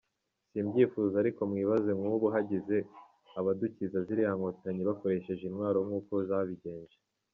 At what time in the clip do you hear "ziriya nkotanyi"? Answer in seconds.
4.05-4.81